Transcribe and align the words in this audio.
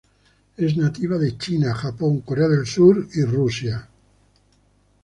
Es 0.57 0.77
nativa 0.77 1.19
de 1.19 1.37
China, 1.37 1.75
Japón, 1.75 2.21
Corea 2.21 2.47
del 2.47 2.65
Sur 2.65 3.07
y 3.13 3.23
Rusia. 3.23 3.87